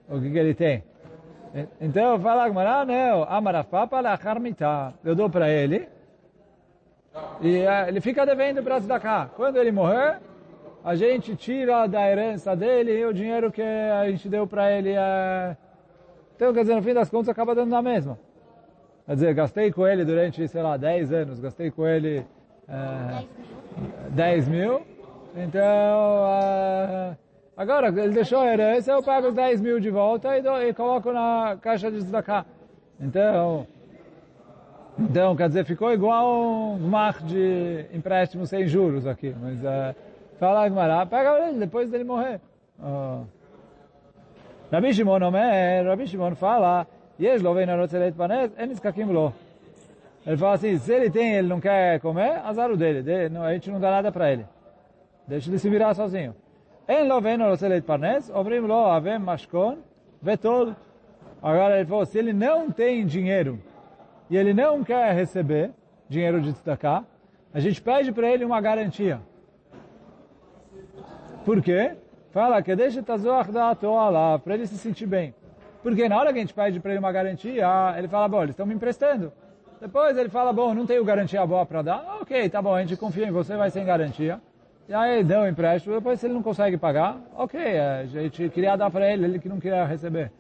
[0.09, 0.85] o que, que ele tem.
[1.81, 4.93] Então, fala Gmará, não, Amarafapa lacharmitá.
[5.03, 5.89] Eu dou para ele,
[7.41, 9.31] e uh, ele fica devendo para cá.
[9.35, 10.19] Quando ele morrer,
[10.85, 14.93] a gente tira da herança dele o dinheiro que a gente deu para ele.
[14.93, 15.57] Uh...
[16.37, 18.19] Então, quer dizer, no fim das contas, acaba dando na mesma.
[19.07, 22.25] Quer dizer, gastei com ele durante, sei lá, 10 anos, gastei com ele
[22.69, 23.27] uh,
[24.11, 24.83] 10 mil.
[25.41, 27.17] Então, uh,
[27.57, 31.57] agora ele deixou a herança, eu pago 10 mil de volta e, e coloco na
[31.61, 32.45] caixa de tzedakah.
[33.01, 33.67] Então,
[34.99, 39.33] então, quer dizer, ficou igual um mar de empréstimo sem juros aqui.
[39.41, 39.95] Mas uh,
[40.41, 42.41] fala Agmará, pega ele depois dele morrer.
[42.81, 43.25] Uh.
[44.73, 46.85] Rabi Shimon Omer, Rabi Shimon fala.
[47.21, 47.39] Ele
[50.37, 53.05] fala assim, se ele tem ele não quer comer, azar o dele,
[53.39, 54.45] a gente não dá nada para ele.
[55.29, 56.35] Deixa ele se virar sozinho.
[56.89, 59.77] En lo veina rotzelet panes, obrim lo avem mashkon,
[60.23, 60.75] vetol.
[61.43, 63.61] Agora ele falou, se ele não tem dinheiro,
[64.31, 65.71] e ele não quer receber
[66.09, 67.05] dinheiro de tzedakah,
[67.53, 69.21] a gente pede para ele uma garantia.
[71.45, 71.93] Por quê?
[72.31, 75.35] Fala que deixa tazoach da toa lá, para ele se sentir bem.
[75.83, 77.67] Porque na hora que a gente pede para ele uma garantia,
[77.99, 79.31] ele fala, bom, eles estão me emprestando.
[79.79, 82.19] Depois ele fala, bom, não tenho garantia boa para dar.
[82.23, 84.41] Ok, tá bom, a gente confia em você, vai sem garantia.
[84.89, 88.75] E aí deu o empréstimo, depois se ele não consegue pagar, ok, a gente queria
[88.75, 90.33] dar para ele, ele que não queria receber.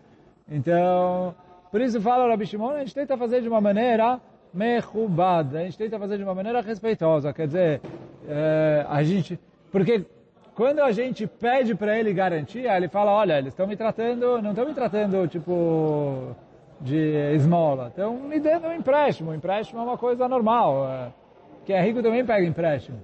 [0.50, 1.34] Então,
[1.70, 4.18] por isso fala o Rabi Shimon, a gente tenta fazer de uma maneira
[4.54, 7.82] mechubada, a gente tenta fazer de uma maneira respeitosa, quer dizer,
[8.26, 9.38] é, a gente,
[9.70, 10.06] porque
[10.54, 14.52] quando a gente pede para ele garantia, ele fala, olha, eles estão me tratando, não
[14.52, 16.34] estão me tratando tipo
[16.80, 21.08] de esmola, estão me dando um empréstimo, um empréstimo é uma coisa normal, é,
[21.66, 22.98] quem é rico também pega empréstimo.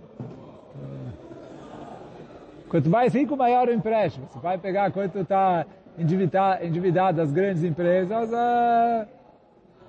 [2.69, 4.27] Quanto mais rico, maior o empréstimo.
[4.29, 5.67] Você vai pegar quanto está
[5.99, 9.07] endividar, das grandes empresas, é,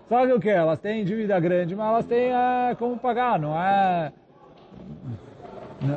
[0.08, 0.50] sabe o que?
[0.50, 4.14] Elas têm dívida grande, mas elas têm é, como pagar, não é,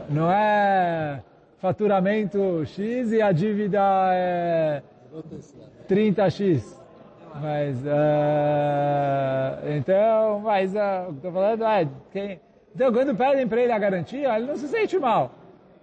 [0.09, 1.23] não é
[1.59, 3.81] faturamento X e a dívida
[4.13, 4.83] é
[5.89, 6.79] 30X.
[7.41, 7.91] Mas, uh,
[9.77, 12.41] então, mas uh, o que estou falando é, quem,
[12.75, 15.31] então quando pedem para ele a garantia, ele não se sente mal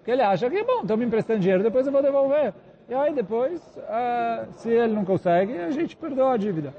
[0.04, 2.54] Porque ele acha que, bom, estão me emprestando dinheiro, depois eu vou devolver.
[2.88, 6.74] E aí depois, uh, se ele não consegue, a gente perdoa a dívida.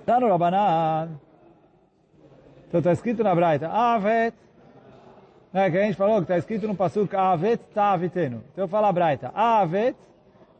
[0.00, 1.08] Está no Rabanan.
[2.68, 4.34] Então está escrito na Braita, Avet.
[5.52, 8.42] É, que a gente falou que está escrito no Pasuk, Avet Tavitenu.
[8.52, 9.96] Então fala a Braita, Avet,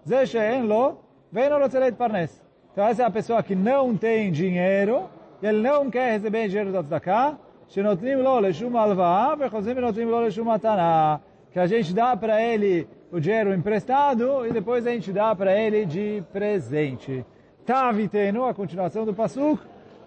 [0.08, 1.00] Zeshen Lo,
[1.32, 2.42] vem no Rotzeleit Parnes.
[2.72, 5.10] Então essa é a pessoa que não tem dinheiro,
[5.42, 7.36] e ele não quer receber dinheiro da Tzedakah,
[7.68, 11.16] שנותנים לו לשום הלוואה וחוזרים ונותנים לו לשום מתנה.
[11.51, 15.59] Que a gente dá para ele o dinheiro emprestado e depois a gente dá para
[15.59, 17.25] ele de presente.
[17.65, 19.61] Tavitenu, a continuação do Pasuk,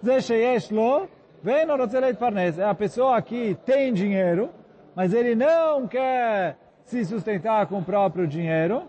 [0.05, 1.09] Zesheyesh lo,
[1.43, 2.59] vem no Rotzeleit Parnes.
[2.59, 4.51] É a pessoa que tem dinheiro,
[4.95, 8.85] mas ele não quer se sustentar com o próprio dinheiro.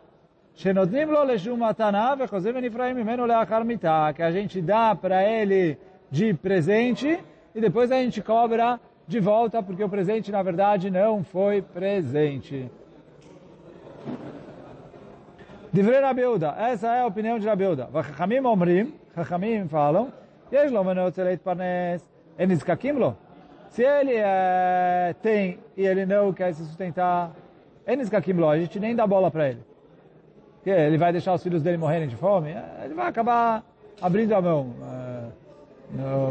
[0.55, 0.85] Que a
[4.31, 5.77] gente dá para ele
[6.11, 7.19] de presente
[7.55, 12.69] e depois a gente cobra de volta, porque o presente, na verdade, não foi presente.
[15.71, 17.87] Divrei Rabiuda, essa é a opinião de Rabiuda.
[17.91, 20.13] Vachachamim omrim, Chachamim falam,
[20.51, 22.01] Yesh lo menotzeleit parnes,
[22.37, 23.17] enizkakim lo.
[23.69, 27.31] Se ele é, tem e ele não quer se sustentar,
[27.87, 29.63] enizkakim lo, a gente nem dá bola para ele.
[30.65, 33.63] Ele vai deixar os filhos dele morrerem de fome, ele vai acabar
[33.99, 34.73] abrindo a mão.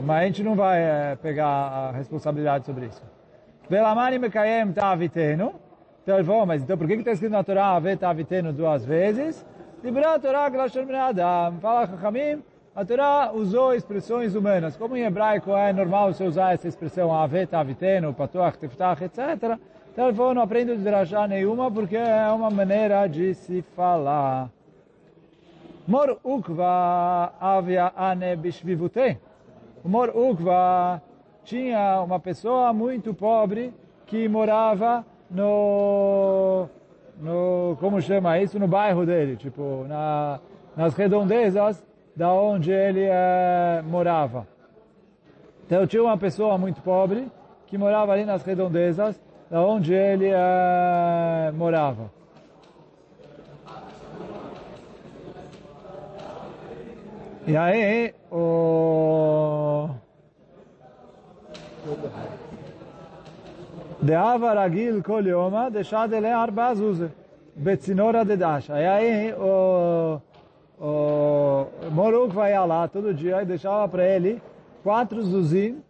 [0.05, 0.81] Mas a gente não vai
[1.23, 3.03] pegar a responsabilidade sobre isso.
[3.69, 5.55] Velamani mekayem ta'avitenu,
[6.03, 9.47] então ele falou, mas então por que está escrito na Torá Avet Avitenu duas vezes?
[9.85, 11.59] Libra a Torá Glashon Adam.
[11.61, 12.43] Fala Chachamim,
[12.75, 14.77] a Torá usou expressões humanas.
[14.77, 19.59] Como em hebraico é normal você usar essa expressão Avet Avitenu, Patuach, Tiftach, etc.
[19.93, 24.51] Então ele falou, não aprendo de drachá nenhuma porque é uma maneira de se falar.
[25.87, 29.19] Mor ukva avia ane bishvivute.
[29.85, 31.03] O mor ukva
[31.45, 33.75] tinha uma pessoa muito pobre
[34.07, 36.69] que morava no,
[37.21, 40.39] no como chama isso, no bairro dele, tipo, na,
[40.77, 44.47] nas redondezas da onde ele é, morava.
[45.67, 47.31] Então tinha uma pessoa muito pobre
[47.67, 52.11] que morava ali nas redondezas, onde ele uh, morava.
[57.53, 59.91] E aí, o...
[64.01, 67.11] Deava ragil kol yoma, deixad ele arba azuze,
[67.55, 68.81] betzinora de dasha.
[68.81, 70.19] E aí, o,
[70.81, 74.41] o Moruk vai lá todo dia e deixava para ele
[74.83, 75.83] quatro zuzim,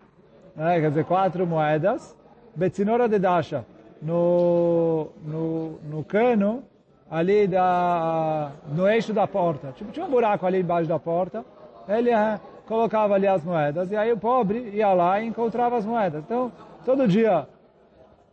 [0.57, 2.16] né, quer dizer, quatro moedas,
[2.57, 3.64] betzinora de dasha,
[4.03, 6.64] no, no, no cano
[7.12, 9.70] ali da, no eixo da porta.
[9.72, 11.44] Tipo, tinha um buraco ali embaixo da porta,
[11.87, 15.85] ele uh, colocava ali as moedas, e aí o pobre ia lá e encontrava as
[15.85, 16.25] moedas.
[16.25, 16.51] Então,
[16.87, 17.46] todo dia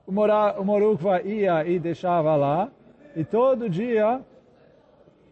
[0.08, 2.70] o, mora, o Morukva ia e deixava lá,
[3.18, 4.22] e todo dia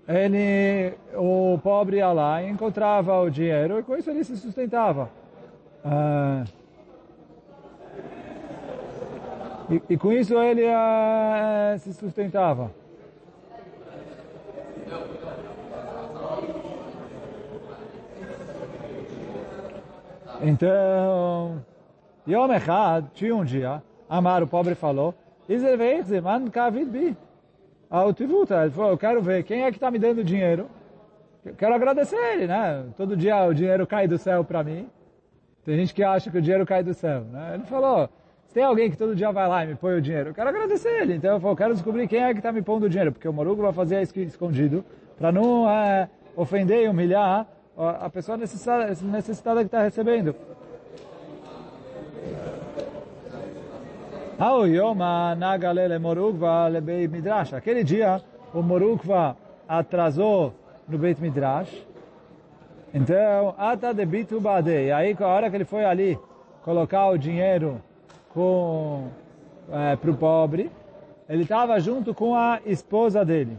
[0.06, 5.10] ele, o pobre ia lá e encontrava o dinheiro, e com isso ele se sustentava.
[5.86, 6.44] Uh,
[9.70, 12.72] e, e, com isso ele uh, se sustentava.
[20.42, 21.64] Então,
[22.28, 25.16] Yom Echad, tinha um dia, Amar, o pobre falou,
[25.50, 25.90] ele
[28.72, 30.68] falou, eu quero ver quem é que está me dando dinheiro.
[31.58, 32.84] Quero agradecer ele, né?
[32.98, 34.90] Todo dia o dinheiro cai do céu para mim.
[35.64, 37.54] Tem gente que acha que o dinheiro cai do céu, né?
[37.56, 38.10] Ele falou,
[38.46, 40.50] se tem alguém que todo dia vai lá e me põe o dinheiro, eu quero
[40.50, 41.16] agradecer ele.
[41.16, 43.34] Então eu falou, quero descobrir quem é que está me pondo o dinheiro, porque o
[43.34, 44.84] Morugo vai fazer isso escondido,
[45.18, 50.36] para não é, ofender e humilhar a pessoa necessitada, necessitada que está recebendo.
[57.56, 58.22] Aquele dia,
[58.54, 59.36] o Morukva
[59.68, 60.54] atrasou
[60.88, 61.86] no Beit Midrash.
[62.94, 64.70] Então, ata de bitu bade.
[64.70, 66.20] E aí, a hora que ele foi ali
[66.64, 67.82] colocar o dinheiro
[68.34, 69.08] com
[69.72, 70.72] é, para o pobre,
[71.28, 73.58] ele estava junto com a esposa dele.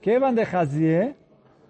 [0.00, 1.14] Kevan de Chazie,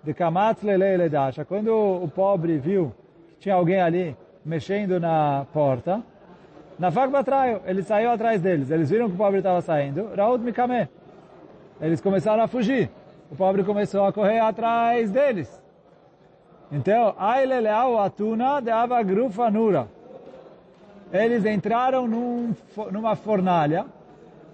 [0.08, 1.44] de Kamatz Lele Dasha.
[1.44, 2.94] Quando o pobre viu
[3.32, 6.02] que tinha alguém ali mexendo na porta,
[6.78, 8.70] na Fakbatraio, ele saiu atrás deles.
[8.70, 10.08] Eles viram que o pobre estava saindo.
[10.16, 10.88] Raut Mikame.
[11.78, 12.88] Eles começaram a fugir.
[13.30, 15.62] O pobre começou a correr atrás deles.
[16.72, 19.88] Então, Aileleau Atuna de Avagrufanura.
[21.12, 22.54] Eles entraram num,
[22.90, 23.84] numa fornalha,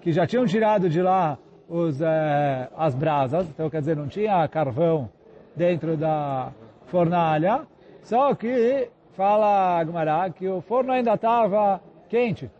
[0.00, 1.38] que já tinham tirado de lá
[1.68, 5.08] os, eh, as brasas, então quer dizer, não tinha carvão
[5.56, 6.52] dentro da
[6.86, 7.62] fornalha,
[8.02, 12.50] só que fala Agmará que o forno ainda estava quente.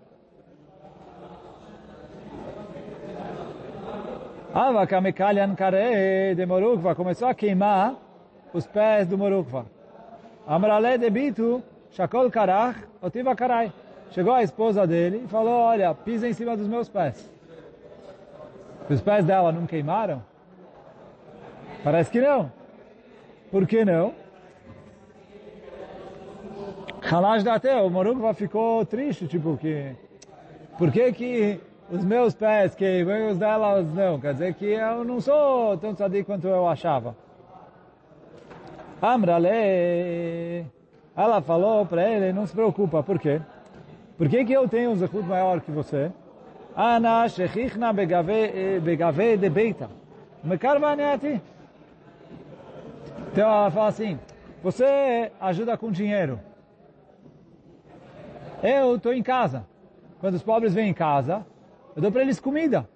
[4.55, 7.97] Ava Kamekalian Kare de Morukva começou a queimar
[8.53, 9.67] os pés do Morukva.
[10.47, 13.73] Amrale de Bitu, Shakol Karach, Otiva Karai.
[14.13, 17.29] Chegou a esposa dele e falou, olha, pisa em cima dos meus pés.
[18.89, 20.23] Os pés dela não queimaram?
[21.83, 22.53] Parece que não.
[23.55, 24.13] Por que não?
[27.09, 29.95] Halash até o Morukva ficou triste, tipo que...
[30.77, 34.19] Por que que os meus pés queimam e os delas não?
[34.19, 37.15] Quer dizer que eu não sou tão sadio quanto eu achava.
[39.01, 40.67] Amrale,
[41.17, 43.41] ela falou para ele, não se preocupa, por quê?
[44.19, 46.11] Por que que eu tenho um zehut maior que você?
[46.75, 49.89] Ana shechichna begave de beita.
[50.43, 51.41] Mekarvane a ti.
[53.35, 54.17] Então ela fala assim,
[54.63, 56.39] você ajuda com dinheiro.
[58.63, 59.67] Eu estou em casa.
[60.21, 61.45] Quando os pobres vêm em casa,
[61.97, 62.89] eu dou para eles comida.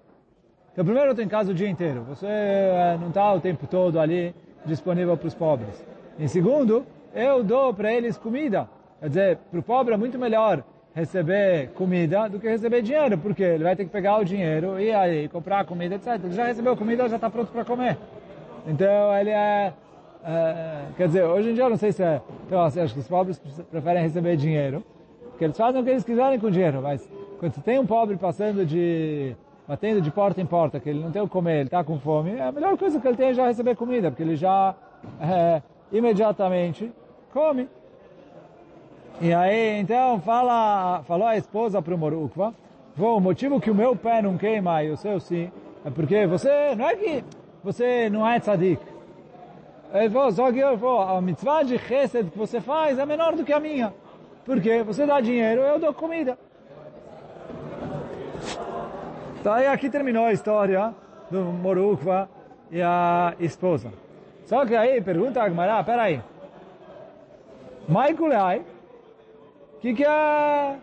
[0.71, 2.05] Então primeiro eu estou em casa o dia inteiro.
[2.05, 4.33] Você eh, não está o tempo todo ali
[4.65, 5.85] disponível para os pobres.
[6.17, 8.69] Em segundo, eu dou para eles comida.
[9.01, 10.63] Quer dizer, para o pobre é muito melhor
[10.95, 14.89] receber comida do que receber dinheiro, porque ele vai ter que pegar o dinheiro e
[14.93, 16.13] aí comprar comida, etc.
[16.23, 17.97] Ele já recebeu comida, já está pronto para comer.
[18.65, 19.73] Então ele é
[20.23, 22.21] é, quer dizer, hoje em dia eu não sei se é...
[22.45, 24.83] Então, assim, acho que os pobres preferem receber dinheiro,
[25.29, 27.09] porque eles fazem o que eles quiserem com dinheiro, mas
[27.39, 29.35] quando você tem um pobre passando de...
[29.67, 31.97] batendo de porta em porta, que ele não tem o que comer, ele está com
[31.99, 34.75] fome, é a melhor coisa que ele tem é já receber comida, porque ele já
[35.21, 35.61] é,
[35.91, 36.91] imediatamente
[37.31, 37.69] come.
[39.21, 42.53] E aí, então, fala, falou a esposa para o Morukva,
[42.97, 45.49] o motivo que o meu pé não queima e o seu sim,
[45.85, 47.23] é porque você, não é que
[47.63, 48.81] você não é tzadik,
[49.93, 53.35] ele falou, só que eu vou, a mitzvah de chesed que você faz é menor
[53.35, 53.93] do que a minha.
[54.45, 56.37] Porque você dá dinheiro, eu dou comida.
[59.39, 60.93] Então aí aqui terminou a história
[61.31, 62.29] do Morukva
[62.69, 63.91] e a esposa.
[64.45, 66.21] Só que aí pergunta a Agmará, peraí.
[67.87, 70.75] Maikulei, o que que é...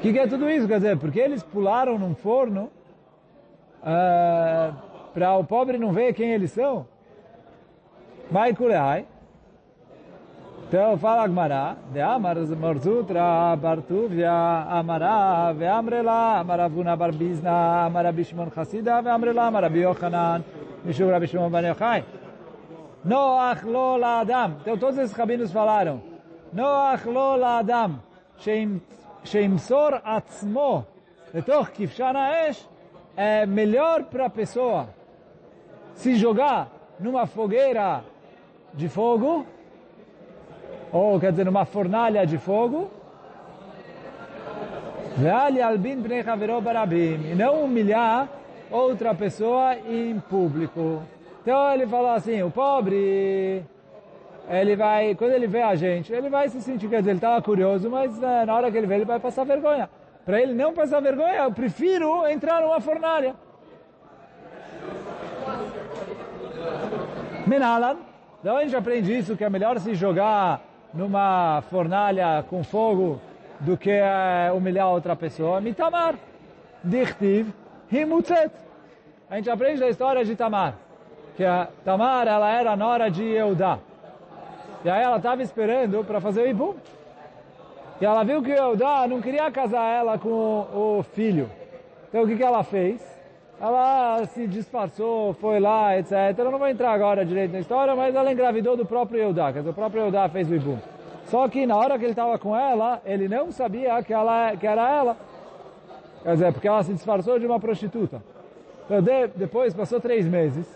[0.00, 0.66] que, que é tudo isso?
[0.66, 2.70] Quer dizer, porque eles pularam num forno
[3.82, 4.74] uh,
[5.12, 6.86] para o pobre não ver quem eles são?
[8.30, 9.06] Maikulehai.
[10.68, 14.32] Então fala Agmará, de Amar Morzutra, Bartuvia,
[14.68, 20.42] Amará, ve Veamrela, Amaravuna Barbizna, Amarabishmon Hasida, Veamrela, Amarabiochanan,
[20.84, 22.04] Mishur Rabishmon Banyochai.
[23.04, 24.56] Noach lo la Adam.
[24.60, 26.02] Então todos esses rabinos falaram,
[26.52, 28.00] Noach lo la Adam,
[29.22, 30.84] Sheimsor Atzmo,
[31.32, 32.68] Letoch Kifshana Esh,
[33.16, 34.88] é melhor para a pessoa
[35.94, 36.68] se jogar
[36.98, 38.02] numa fogueira
[38.76, 39.46] de fogo,
[40.92, 42.90] ou quer dizer, numa fornalha de fogo,
[47.30, 48.28] e não humilhar
[48.70, 51.02] outra pessoa em público.
[51.40, 53.64] Então ele falou assim, o pobre,
[54.48, 57.40] ele vai, quando ele vê a gente, ele vai se sentir, quer dizer, ele estava
[57.40, 59.88] curioso, mas é, na hora que ele vê, ele vai passar vergonha.
[60.24, 63.34] Para ele não passar vergonha, eu prefiro entrar numa fornalha.
[67.46, 67.96] Menalan,
[68.42, 70.60] da onde a gente aprende isso, que é melhor se jogar
[70.92, 73.20] numa fornalha com fogo
[73.60, 75.60] do que uh, humilhar outra pessoa.
[75.60, 76.14] Mitamar,
[76.82, 77.48] dichtiv,
[77.90, 78.50] himutzet.
[79.28, 80.74] A gente aprende da história de Tamar,
[81.36, 83.78] que a Tamar ela era a nora de Eudá.
[84.84, 86.74] E aí ela estava esperando para fazer o Ibum.
[88.00, 91.50] E ela viu que Eudá não queria casar ela com o filho.
[92.08, 93.15] Então o que, que ela fez?
[93.60, 96.12] Ela se disfarçou, foi lá, etc.
[96.38, 99.52] Eu não vou entrar agora direito na história, mas ela engravidou do próprio Eudá.
[99.52, 100.78] Quer dizer, o próprio Eudá fez o Ibum.
[101.24, 104.66] Só que na hora que ele estava com ela, ele não sabia que, ela, que
[104.66, 105.16] era ela.
[106.22, 108.22] Quer dizer, porque ela se disfarçou de uma prostituta.
[108.84, 110.66] Então, de, depois, passou três meses.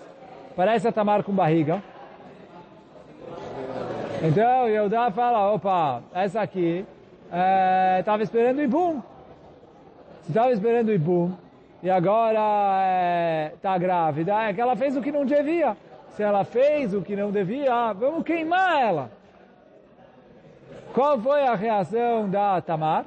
[0.57, 1.83] Parece a Tamar com barriga.
[4.23, 6.85] Então, Yehudá fala, opa, essa aqui
[7.99, 9.03] estava é, esperando o Ibum.
[10.23, 11.33] Se estava esperando o Ibum,
[11.83, 15.77] e agora está é, grávida, é que ela fez o que não devia.
[16.11, 19.11] Se ela fez o que não devia, vamos queimar ela.
[20.93, 23.07] Qual foi a reação da Tamar?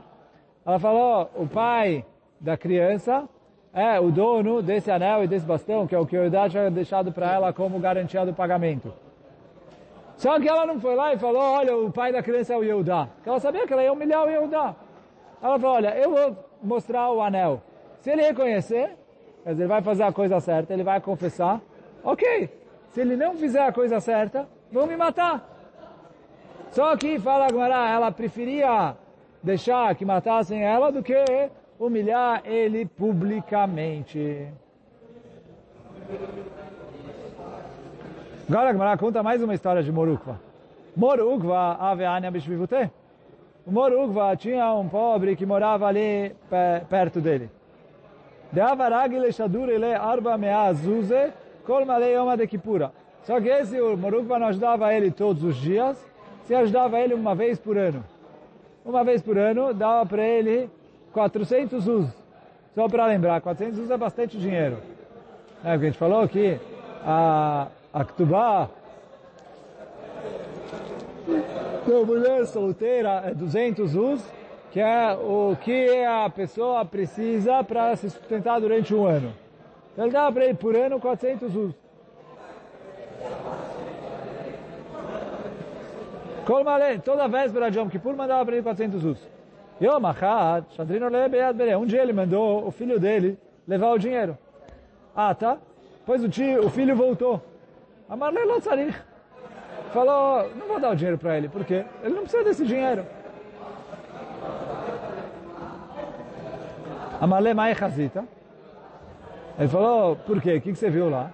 [0.65, 2.05] Ela falou, o pai
[2.39, 3.28] da criança
[3.74, 6.71] é o dono desse anel e desse bastão, que é o que o Eudá tinha
[6.71, 8.93] deixado para ela como garantia do pagamento.
[10.17, 12.63] Só que ela não foi lá e falou, olha, o pai da criança é o
[12.63, 13.09] Yehudá.
[13.15, 14.76] Porque ela sabia que ela ia humilhar o Yehudá.
[15.41, 17.61] Ela falou, olha, eu vou mostrar o anel.
[18.03, 18.97] Se ele reconhecer,
[19.45, 21.61] dizer, ele vai fazer a coisa certa, ele vai confessar,
[22.03, 22.49] ok.
[22.89, 25.49] Se ele não fizer a coisa certa, vão me matar.
[26.71, 28.93] Só que, fala agora, ela preferia
[29.41, 31.15] deixar que matassem ela do que
[31.79, 34.49] humilhar ele publicamente.
[38.49, 40.41] Agora Gemara conta mais uma história de Morukva.
[40.93, 42.91] Morukva aveania bishvivute.
[43.65, 46.35] Morukva tinha um pobre que morava ali
[46.89, 47.49] perto dele.
[49.31, 51.33] Shadure arba mea zuze
[51.65, 52.91] kol yoma de kipura.
[53.23, 55.97] Só que esse o Morukva não ajudava ele todos os dias,
[56.45, 58.03] se ajudava ele uma vez por ano.
[58.85, 60.69] Uma vez por ano, dava para ele
[61.13, 62.09] 400 us.
[62.75, 64.77] Só para lembrar, 400 us é bastante dinheiro.
[65.63, 66.59] É, a gente falou que
[67.05, 68.69] a, a Ktubá
[72.05, 74.21] mulher solteira é 200 us,
[74.74, 79.32] que é o que a pessoa precisa para se sustentar durante um ano.
[79.95, 81.76] Ele dava para ele por ano 400 us.
[87.05, 89.30] toda véspera de Yom Kippur mandava para ele 400 us.
[89.80, 91.05] Yom Achad, Shadrino
[91.80, 94.36] Um dia ele mandou o filho dele levar o dinheiro.
[95.15, 95.59] Ah, tá?
[95.99, 97.39] Depois o, tio, o filho voltou.
[98.09, 98.99] Amarle lo tzarich.
[99.91, 101.47] Falou, não vou dar o dinheiro para ele.
[101.47, 101.86] Por quê?
[102.01, 103.05] Ele não precisa desse dinheiro.
[107.24, 108.26] Amarle mai chazita.
[109.57, 110.57] Ele falou, por quê?
[110.57, 111.32] O que, você viu lá?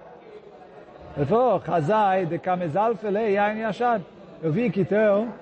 [1.16, 4.00] Ele falou, chazai de kamezal felei yain yashad
[4.40, 5.34] eu vi que estão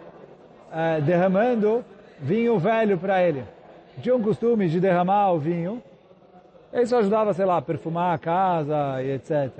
[0.72, 1.84] é, derramando
[2.18, 3.44] vinho velho para ele.
[4.00, 5.82] Tinha um costume de derramar o vinho.
[6.72, 9.50] Isso ajudava, sei lá, a perfumar a casa e etc.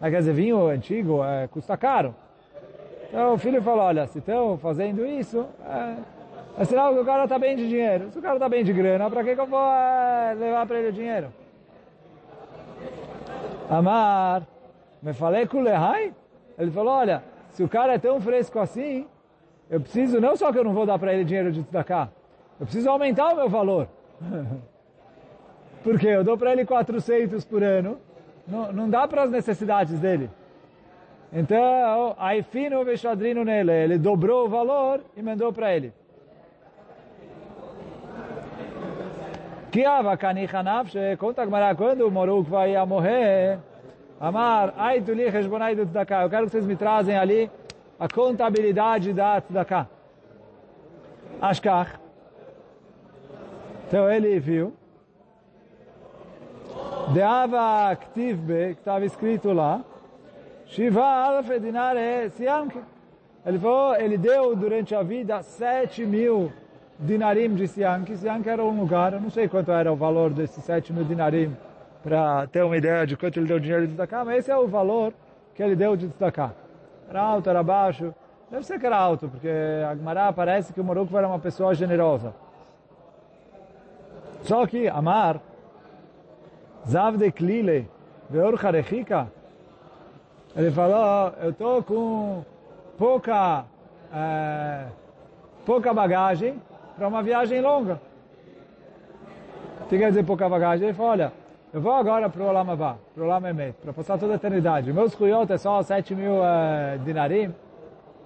[0.00, 2.14] Mas quer dizer, vinho antigo é, custa caro.
[3.10, 6.13] Então o filho falou, olha, se estão fazendo isso, é,
[6.56, 8.10] é sinal que o cara está bem de dinheiro.
[8.10, 10.78] Se o cara está bem de grana, para que, que eu vou é, levar para
[10.78, 11.32] ele o dinheiro?
[13.68, 14.46] Amar,
[15.02, 16.14] me falei com o Lehai?
[16.56, 19.06] Ele falou, olha, se o cara é tão fresco assim,
[19.68, 22.10] eu preciso, não só que eu não vou dar para ele dinheiro de destacar,
[22.60, 23.88] eu preciso aumentar o meu valor.
[25.82, 27.98] Porque eu dou para ele 400 por ano,
[28.46, 30.30] não, não dá para as necessidades dele.
[31.32, 35.92] Então, aí fino o vexadrino nele, ele dobrou o valor e mandou para ele.
[39.74, 43.58] Kiava kanicha nafshe, conta Agmará, quando o Moruk vai morrer,
[44.20, 47.50] Amar, ai tu li cheshbonai do tzedakah, eu quero que vocês me trazem ali
[47.98, 49.88] a contabilidade da tzedakah.
[51.42, 51.98] Ashkach.
[53.88, 54.72] Então ele viu.
[57.12, 59.80] Deava Ktivbe, que estava escrito lá,
[60.66, 62.78] Shiva alaf dinare siamke.
[63.44, 66.52] Ele falou, ele deu durante a vida sete mil
[66.98, 68.16] dinarim de Sianki.
[68.16, 71.56] Sianki era um lugar, eu não sei quanto era o valor desses sete mil dinarim,
[72.02, 74.66] para ter uma ideia de quanto ele deu dinheiro de destacar, mas esse é o
[74.66, 75.12] valor
[75.54, 76.52] que ele deu de destacar.
[77.08, 78.14] Era alto, era baixo.
[78.50, 79.48] Deve ser que era alto, porque
[79.90, 82.34] Agmará parece que o Morocco era uma pessoa generosa.
[84.42, 85.40] Só que Amar,
[86.86, 87.88] Zav de Klile,
[88.28, 89.28] Veor Harechika,
[90.54, 92.44] ele falou, eu estou com
[92.98, 93.64] pouca,
[94.12, 94.84] é,
[95.64, 96.60] pouca bagagem
[96.96, 98.00] para uma viagem longa.
[99.80, 100.88] O que quer dizer pouca bagagem?
[100.88, 101.32] Ele falou, olha,
[101.72, 104.36] eu vou agora para o Olam Abba, para o Olam Emet, para passar toda a
[104.36, 104.92] eternidade.
[104.92, 107.52] Meus cuyot é só 7 mil uh, dinarim.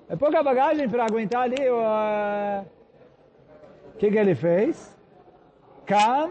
[0.08, 1.68] É pouca bagagem para aguentar ali.
[1.68, 2.64] O uh...
[3.98, 4.96] que, que ele fez?
[5.86, 6.30] Kam,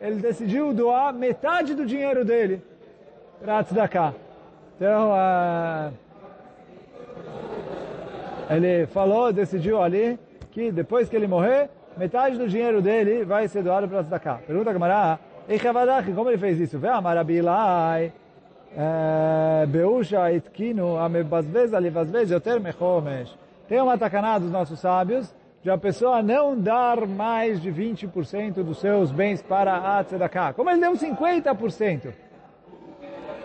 [0.00, 2.62] ele decidiu doar metade do dinheiro dele
[3.40, 4.14] para tzedakah.
[4.76, 5.92] Então, uh,
[8.50, 10.18] ele falou, decidiu ali,
[10.50, 14.40] que depois que ele morrer, metade do dinheiro dele vai ser doado para tzedakah.
[14.46, 15.18] Pergunta a Gamara,
[16.14, 16.78] como ele fez isso?
[16.78, 18.12] Vê a Marabilai,
[19.68, 23.36] Beusha itkinu amebazvez alivazvez yoter mechomesh.
[23.68, 28.78] Tem uma tacaná dos nossos sábios de a pessoa não dar mais de 20% dos
[28.78, 30.52] seus bens para a tzedakah.
[30.52, 32.12] Como ele deu 50%?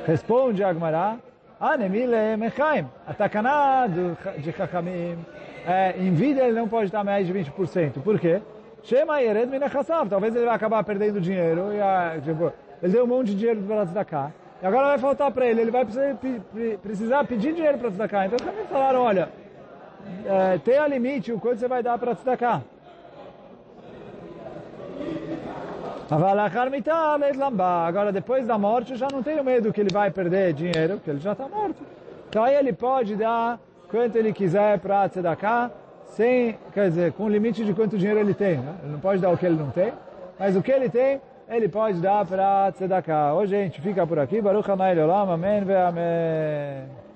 [0.06, 1.18] Responde Agmará,
[1.60, 2.86] Anemile Mechaim.
[3.06, 5.18] A tacaná de Chachamim,
[5.66, 8.02] é, em vida ele não pode dar mais de 20%.
[8.04, 8.42] Por quê?
[8.84, 10.08] Shema Yered Minachassav.
[10.10, 11.74] Talvez ele vai acabar perdendo dinheiro.
[11.74, 14.32] E a, tipo, ele deu um monte de dinheiro para tzedakah.
[14.62, 15.62] E agora vai faltar para ele.
[15.62, 15.86] Ele vai
[16.82, 18.26] precisar, pedir dinheiro para tzedakah.
[18.28, 19.30] Então também falaram, olha,
[20.26, 22.62] é, tenha limite o quanto você vai dar para tzedakah.
[27.88, 31.10] Agora, depois da morte, eu já não tenho medo que ele vai perder dinheiro, porque
[31.10, 31.84] ele já está morto.
[32.30, 35.72] Então aí ele pode dar quanto ele quiser para tzedakah,
[36.06, 38.58] sem, quer dizer, com o limite de quanto dinheiro ele tem.
[38.58, 38.74] Né?
[38.84, 39.94] Ele não pode dar o que ele não tem,
[40.40, 43.34] mas o que ele tem, ele pode dar para tzedakah.
[43.34, 44.42] Hoje a gente fica por aqui.
[44.42, 45.32] Baruch Hanai Olam.
[45.32, 47.07] Amém Amém.